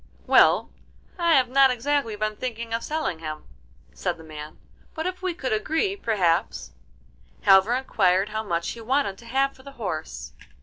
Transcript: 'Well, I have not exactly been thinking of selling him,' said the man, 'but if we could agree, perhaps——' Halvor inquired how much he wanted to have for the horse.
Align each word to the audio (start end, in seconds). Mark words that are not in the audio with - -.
'Well, 0.25 0.71
I 1.19 1.35
have 1.35 1.47
not 1.47 1.69
exactly 1.69 2.15
been 2.15 2.35
thinking 2.35 2.73
of 2.73 2.81
selling 2.83 3.19
him,' 3.19 3.43
said 3.93 4.17
the 4.17 4.23
man, 4.23 4.57
'but 4.95 5.05
if 5.05 5.21
we 5.21 5.35
could 5.35 5.53
agree, 5.53 5.95
perhaps——' 5.95 6.61
Halvor 7.43 7.75
inquired 7.75 8.29
how 8.29 8.41
much 8.41 8.67
he 8.69 8.81
wanted 8.81 9.19
to 9.19 9.27
have 9.27 9.55
for 9.55 9.61
the 9.61 9.73
horse. 9.73 10.33